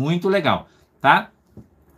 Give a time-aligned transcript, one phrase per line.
[0.00, 0.66] muito legal,
[0.98, 1.28] tá?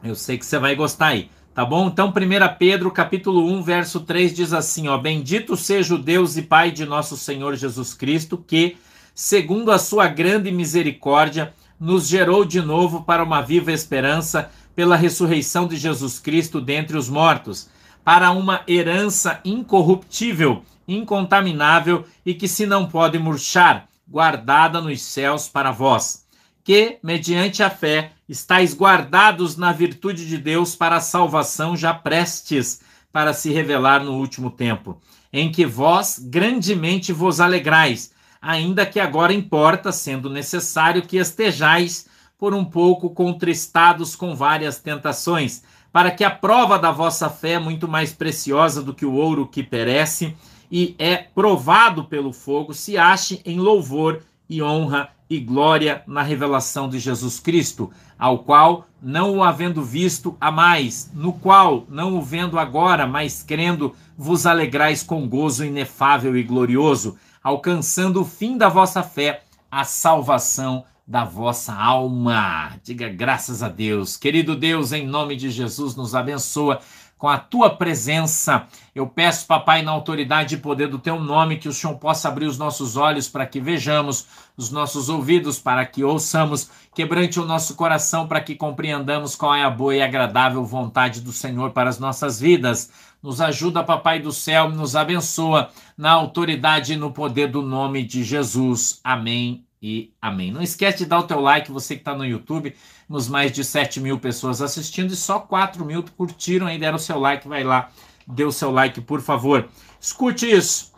[0.03, 1.87] Eu sei que você vai gostar aí, tá bom?
[1.87, 2.13] Então, 1
[2.59, 6.85] Pedro, capítulo 1, verso 3 diz assim, ó: Bendito seja o Deus e Pai de
[6.85, 8.77] nosso Senhor Jesus Cristo, que,
[9.15, 15.69] segundo a sua grande misericórdia, nos gerou de novo para uma viva esperança pela ressurreição
[15.69, 17.71] de Jesus Cristo dentre os mortos,
[18.05, 25.71] para uma herança incorruptível, incontaminável e que se não pode murchar, guardada nos céus para
[25.71, 26.23] vós,
[26.65, 32.81] que, mediante a fé, estáis guardados na virtude de Deus para a salvação já prestes
[33.13, 35.01] para se revelar no último tempo,
[35.33, 42.07] em que vós grandemente vos alegrais, ainda que agora importa, sendo necessário que estejais
[42.39, 47.87] por um pouco contristados com várias tentações, para que a prova da vossa fé, muito
[47.87, 50.35] mais preciosa do que o ouro que perece
[50.71, 56.89] e é provado pelo fogo, se ache em louvor e honra e glória na revelação
[56.89, 62.23] de Jesus Cristo, ao qual, não o havendo visto a mais, no qual, não o
[62.23, 68.69] vendo agora, mas crendo, vos alegrais com gozo inefável e glorioso, alcançando o fim da
[68.69, 72.73] vossa fé, a salvação da vossa alma.
[72.83, 74.17] Diga graças a Deus.
[74.17, 76.81] Querido Deus, em nome de Jesus, nos abençoa
[77.23, 78.67] com a tua presença.
[78.93, 82.47] Eu peço, papai, na autoridade e poder do teu nome, que o Senhor possa abrir
[82.47, 87.77] os nossos olhos para que vejamos, os nossos ouvidos para que ouçamos, quebrante o nosso
[87.77, 92.01] coração para que compreendamos qual é a boa e agradável vontade do Senhor para as
[92.01, 92.91] nossas vidas.
[93.23, 98.25] Nos ajuda, papai do céu, nos abençoa na autoridade e no poder do nome de
[98.25, 98.99] Jesus.
[99.05, 100.53] Amém e amém.
[100.53, 102.75] Não esquece de dar o teu like, você que está no YouTube,
[103.09, 107.01] nos mais de 7 mil pessoas assistindo e só 4 mil curtiram aí, deram o
[107.01, 107.91] seu like, vai lá,
[108.25, 109.69] dê o seu like, por favor.
[110.01, 110.93] Escute isso.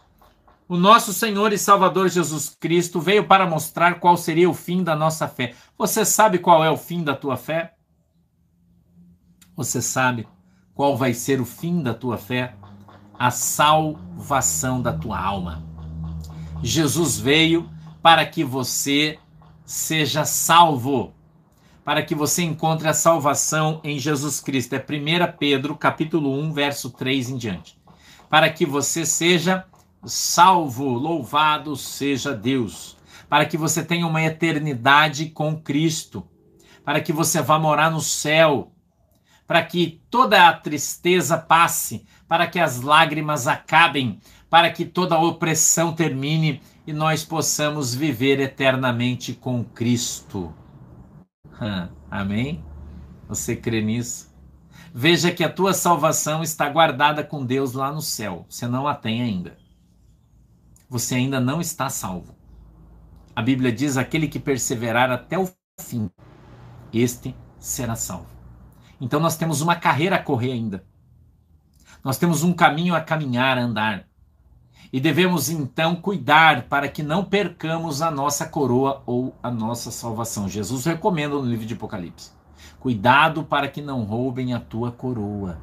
[0.68, 4.94] O nosso Senhor e Salvador Jesus Cristo veio para mostrar qual seria o fim da
[4.94, 5.54] nossa fé.
[5.78, 7.74] Você sabe qual é o fim da tua fé?
[9.56, 10.26] Você sabe
[10.74, 12.54] qual vai ser o fim da tua fé?
[13.18, 15.62] A salvação da tua alma.
[16.62, 17.70] Jesus veio
[18.04, 19.18] para que você
[19.64, 21.14] seja salvo,
[21.82, 24.74] para que você encontre a salvação em Jesus Cristo.
[24.74, 27.78] É 1 Pedro, capítulo 1, verso 3 em diante.
[28.28, 29.64] Para que você seja
[30.04, 32.94] salvo, louvado seja Deus.
[33.26, 36.28] Para que você tenha uma eternidade com Cristo.
[36.84, 38.70] Para que você vá morar no céu.
[39.46, 44.20] Para que toda a tristeza passe, para que as lágrimas acabem,
[44.54, 50.54] para que toda opressão termine e nós possamos viver eternamente com Cristo.
[52.08, 52.64] Amém?
[53.26, 54.32] Você crê nisso?
[54.94, 58.46] Veja que a tua salvação está guardada com Deus lá no céu.
[58.48, 59.58] Você não a tem ainda.
[60.88, 62.36] Você ainda não está salvo.
[63.34, 65.50] A Bíblia diz: aquele que perseverar até o
[65.80, 66.08] fim,
[66.92, 68.30] este será salvo.
[69.00, 70.86] Então nós temos uma carreira a correr ainda.
[72.04, 74.13] Nós temos um caminho a caminhar, a andar.
[74.94, 80.48] E devemos então cuidar para que não percamos a nossa coroa ou a nossa salvação.
[80.48, 82.30] Jesus recomenda no livro de Apocalipse:
[82.78, 85.58] cuidado para que não roubem a tua coroa.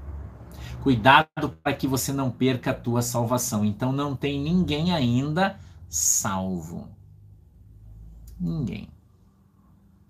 [0.83, 3.63] Cuidado para que você não perca a tua salvação.
[3.63, 6.89] Então não tem ninguém ainda salvo.
[8.37, 8.89] Ninguém.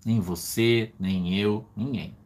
[0.04, 2.16] Nem você, nem eu, ninguém.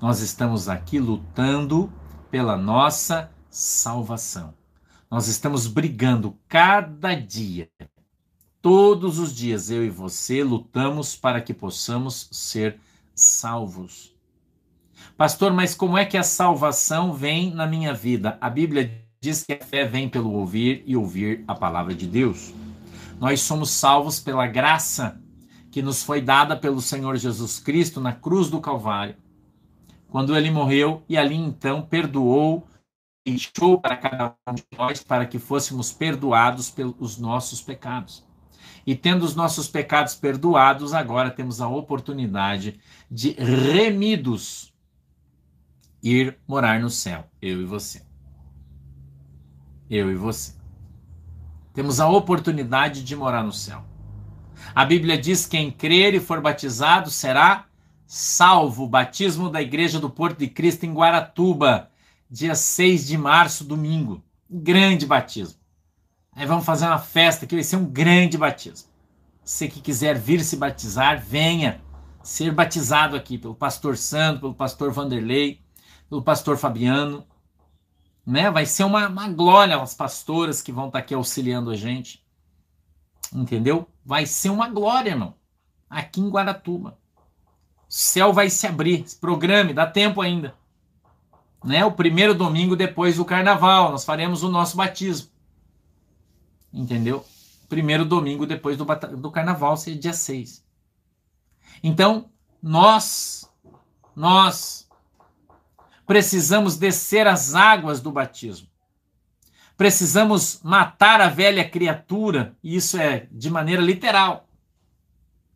[0.00, 1.92] Nós estamos aqui lutando
[2.30, 4.54] pela nossa salvação.
[5.10, 7.70] Nós estamos brigando cada dia.
[8.60, 12.80] Todos os dias eu e você lutamos para que possamos ser
[13.14, 14.14] salvos.
[15.16, 18.36] Pastor, mas como é que a salvação vem na minha vida?
[18.40, 22.52] A Bíblia diz que a fé vem pelo ouvir e ouvir a palavra de Deus.
[23.20, 25.20] Nós somos salvos pela graça
[25.70, 29.14] que nos foi dada pelo Senhor Jesus Cristo na cruz do Calvário,
[30.08, 32.66] quando ele morreu e ali então perdoou
[33.26, 38.24] deixou para cada um de nós para que fôssemos perdoados pelos nossos pecados.
[38.86, 42.78] E tendo os nossos pecados perdoados, agora temos a oportunidade
[43.10, 44.72] de remidos
[46.00, 48.06] ir morar no céu, eu e você.
[49.90, 50.54] Eu e você.
[51.74, 53.84] Temos a oportunidade de morar no céu.
[54.72, 57.66] A Bíblia diz: quem crer e for batizado será
[58.06, 58.86] salvo.
[58.86, 61.90] Batismo da Igreja do Porto de Cristo em Guaratuba
[62.30, 64.22] dia 6 de março, domingo.
[64.50, 65.58] Um grande batismo.
[66.32, 68.88] Aí vamos fazer uma festa que vai ser um grande batismo.
[69.44, 71.80] Você que quiser vir se batizar, venha
[72.22, 75.62] ser batizado aqui pelo pastor Santo, pelo pastor Vanderlei,
[76.08, 77.24] pelo pastor Fabiano.
[78.26, 78.50] Né?
[78.50, 82.24] Vai ser uma, uma glória as pastoras que vão estar aqui auxiliando a gente.
[83.32, 83.88] Entendeu?
[84.04, 85.34] Vai ser uma glória, irmão.
[85.88, 86.98] Aqui em Guaratuba.
[87.88, 89.06] O céu vai se abrir.
[89.20, 90.54] Programe, dá tempo ainda.
[91.64, 91.84] Né?
[91.84, 95.30] O primeiro domingo depois do carnaval, nós faremos o nosso batismo.
[96.72, 97.24] Entendeu?
[97.68, 100.64] Primeiro domingo depois do, do carnaval, seria dia 6.
[101.82, 102.30] Então,
[102.62, 103.50] nós,
[104.14, 104.88] nós
[106.06, 108.68] precisamos descer as águas do batismo.
[109.76, 114.48] Precisamos matar a velha criatura, e isso é de maneira literal,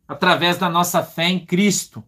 [0.07, 2.03] através da nossa fé em Cristo.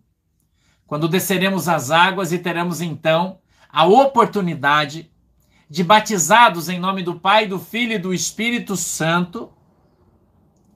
[0.86, 3.40] Quando desceremos as águas e teremos então
[3.74, 5.12] a oportunidade
[5.68, 9.52] de batizados em nome do Pai, do Filho e do Espírito Santo,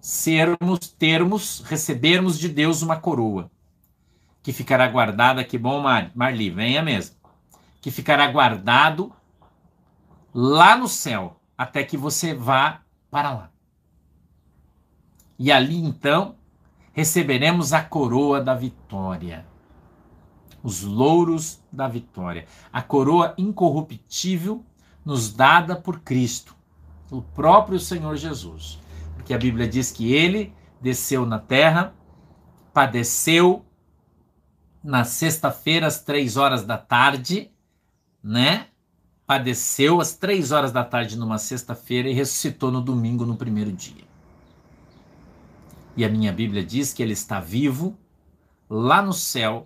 [0.01, 3.51] sermos, termos, recebermos de Deus uma coroa,
[4.41, 7.15] que ficará guardada, que bom, Mar, Marli, venha mesmo,
[7.79, 9.13] que ficará guardado
[10.33, 13.51] lá no céu, até que você vá para lá.
[15.37, 16.35] E ali então
[16.93, 19.45] receberemos a coroa da vitória,
[20.63, 24.63] os louros da vitória, a coroa incorruptível
[25.05, 26.55] nos dada por Cristo,
[27.09, 28.79] o próprio Senhor Jesus.
[29.15, 31.93] Porque a Bíblia diz que ele desceu na terra,
[32.73, 33.65] padeceu
[34.83, 37.51] na sexta-feira às três horas da tarde,
[38.23, 38.67] né?
[39.27, 44.05] padeceu às três horas da tarde numa sexta-feira e ressuscitou no domingo, no primeiro dia.
[45.97, 47.97] E a minha Bíblia diz que ele está vivo,
[48.69, 49.65] lá no céu,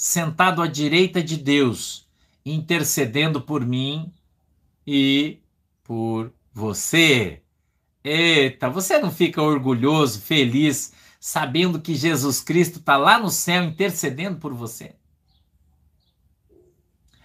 [0.00, 2.08] sentado à direita de Deus,
[2.42, 4.10] intercedendo por mim
[4.86, 5.40] e
[5.84, 7.42] por você.
[8.02, 14.38] Eita, você não fica orgulhoso, feliz, sabendo que Jesus Cristo está lá no céu intercedendo
[14.38, 14.94] por você?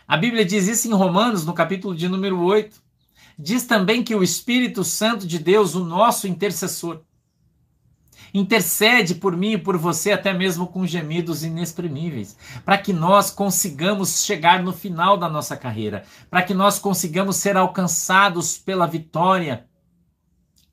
[0.06, 2.84] A Bíblia diz isso em Romanos, no capítulo de número 8.
[3.40, 7.02] Diz também que o Espírito Santo de Deus, o nosso intercessor,
[8.38, 14.26] intercede por mim e por você, até mesmo com gemidos inexprimíveis, para que nós consigamos
[14.26, 19.66] chegar no final da nossa carreira, para que nós consigamos ser alcançados pela vitória.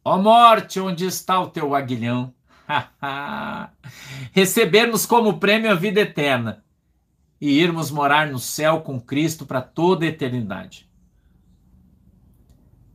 [0.04, 2.34] Ó morte, onde está o teu aguilhão?
[4.32, 6.64] Recebermos como prêmio a vida eterna
[7.40, 10.90] e irmos morar no céu com Cristo para toda a eternidade.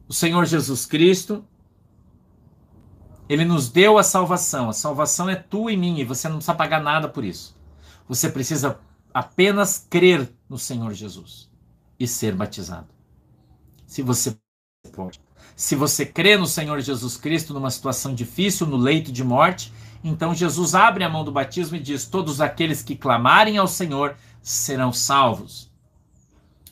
[0.09, 1.45] O Senhor Jesus Cristo,
[3.29, 4.69] ele nos deu a salvação.
[4.69, 7.55] A salvação é tua e minha, e você não precisa pagar nada por isso.
[8.07, 8.79] Você precisa
[9.13, 11.49] apenas crer no Senhor Jesus
[11.99, 12.87] e ser batizado.
[13.85, 14.37] Se você
[14.93, 15.19] pode.
[15.55, 19.73] Se você crê no Senhor Jesus Cristo numa situação difícil, no leito de morte,
[20.03, 24.15] então Jesus abre a mão do batismo e diz: Todos aqueles que clamarem ao Senhor
[24.41, 25.71] serão salvos.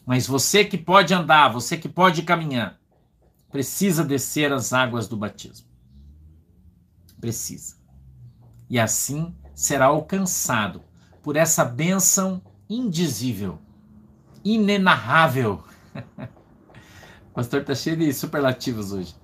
[0.05, 2.79] Mas você que pode andar, você que pode caminhar,
[3.49, 5.65] precisa descer as águas do batismo.
[7.25, 7.77] Precisa.
[8.69, 10.83] E assim será alcançado
[11.23, 12.39] por essa bênção
[12.69, 13.57] indizível,
[14.43, 15.63] inenarrável.
[17.31, 19.15] o pastor está cheio de superlativos hoje.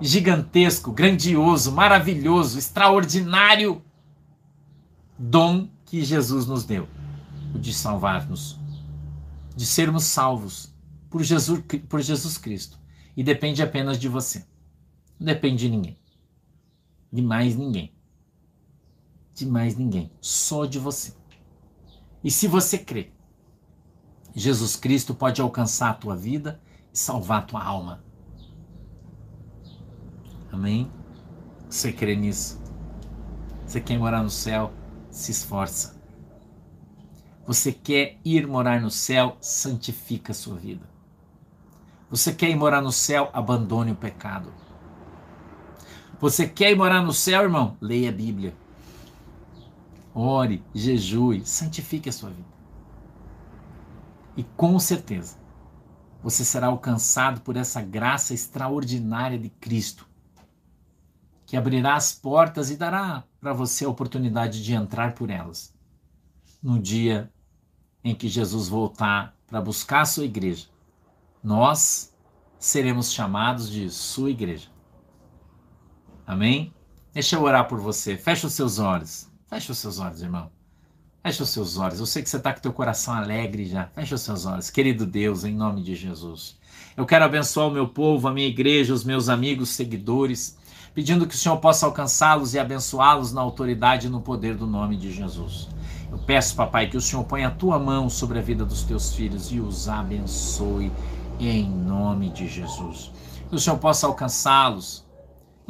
[0.00, 3.82] Gigantesco, grandioso, maravilhoso, extraordinário
[5.18, 6.88] dom que Jesus nos deu
[7.54, 8.58] o de salvar-nos,
[9.54, 10.74] de sermos salvos
[11.10, 12.78] por Jesus, por Jesus Cristo.
[13.14, 14.46] E depende apenas de você.
[15.18, 15.99] Não depende de ninguém.
[17.12, 17.92] De mais ninguém.
[19.34, 20.10] De mais ninguém.
[20.20, 21.14] Só de você.
[22.22, 23.12] E se você crê,
[24.34, 26.60] Jesus Cristo pode alcançar a tua vida
[26.92, 28.04] e salvar a tua alma.
[30.52, 30.90] Amém?
[31.68, 32.60] Você crê nisso?
[33.66, 34.72] Você quer morar no céu?
[35.10, 36.00] Se esforça.
[37.46, 39.36] Você quer ir morar no céu?
[39.40, 40.88] Santifica a sua vida.
[42.10, 43.30] Você quer ir morar no céu?
[43.32, 44.52] Abandone o pecado.
[46.20, 47.76] Você quer ir morar no céu, irmão?
[47.80, 48.54] Leia a Bíblia.
[50.14, 52.48] Ore, jejue, santifique a sua vida.
[54.36, 55.38] E com certeza,
[56.22, 60.06] você será alcançado por essa graça extraordinária de Cristo,
[61.46, 65.74] que abrirá as portas e dará para você a oportunidade de entrar por elas
[66.62, 67.32] no dia
[68.04, 70.66] em que Jesus voltar para buscar a sua igreja,
[71.42, 72.14] nós
[72.58, 74.69] seremos chamados de sua igreja.
[76.30, 76.72] Amém?
[77.12, 78.16] Deixa eu orar por você.
[78.16, 79.28] Fecha os seus olhos.
[79.48, 80.48] Fecha os seus olhos, irmão.
[81.24, 81.98] Fecha os seus olhos.
[81.98, 83.86] Eu sei que você está com teu coração alegre já.
[83.86, 84.70] Fecha os seus olhos.
[84.70, 86.56] Querido Deus, em nome de Jesus.
[86.96, 90.56] Eu quero abençoar o meu povo, a minha igreja, os meus amigos, seguidores,
[90.94, 94.96] pedindo que o Senhor possa alcançá-los e abençoá-los na autoridade e no poder do nome
[94.96, 95.68] de Jesus.
[96.12, 99.12] Eu peço, papai, que o Senhor ponha a tua mão sobre a vida dos teus
[99.12, 100.92] filhos e os abençoe
[101.40, 103.10] em nome de Jesus.
[103.48, 105.09] Que o Senhor possa alcançá-los,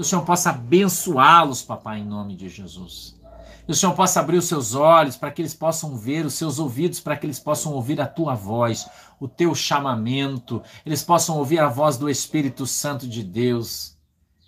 [0.00, 3.20] que o Senhor possa abençoá-los, papai, em nome de Jesus.
[3.66, 6.58] Que o Senhor possa abrir os seus olhos para que eles possam ver, os seus
[6.58, 8.88] ouvidos para que eles possam ouvir a tua voz,
[9.20, 13.94] o teu chamamento, eles possam ouvir a voz do Espírito Santo de Deus,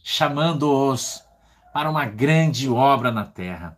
[0.02, 1.22] chamando-os
[1.70, 3.76] para uma grande obra na terra.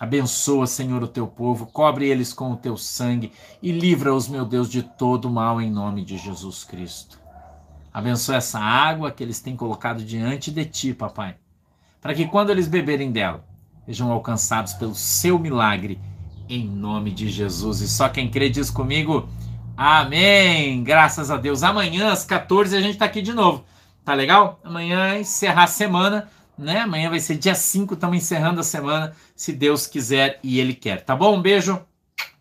[0.00, 3.30] Abençoa, Senhor, o teu povo, cobre eles com o teu sangue
[3.62, 7.25] e livra-os, meu Deus, de todo mal em nome de Jesus Cristo.
[7.96, 11.36] Abençoa essa água que eles têm colocado diante de ti, papai,
[11.98, 13.42] para que quando eles beberem dela,
[13.86, 15.98] sejam alcançados pelo seu milagre,
[16.46, 17.80] em nome de Jesus.
[17.80, 19.26] E só quem crê diz comigo,
[19.74, 20.84] amém.
[20.84, 21.62] Graças a Deus.
[21.62, 23.64] Amanhã, às 14, a gente está aqui de novo.
[24.04, 24.60] Tá legal?
[24.62, 26.80] Amanhã encerrar a semana né?
[26.80, 31.02] Amanhã vai ser dia 5, estamos encerrando a semana, se Deus quiser e Ele quer.
[31.02, 31.36] Tá bom?
[31.36, 31.80] Um beijo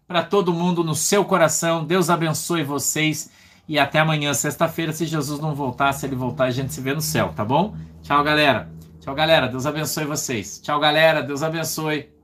[0.07, 1.85] para todo mundo no seu coração.
[1.85, 3.29] Deus abençoe vocês
[3.67, 6.93] e até amanhã, sexta-feira, se Jesus não voltar, se ele voltar, a gente se vê
[6.93, 7.75] no céu, tá bom?
[8.03, 8.69] Tchau, galera.
[9.00, 9.48] Tchau, galera.
[9.48, 10.60] Deus abençoe vocês.
[10.62, 11.22] Tchau, galera.
[11.22, 12.14] Deus abençoe.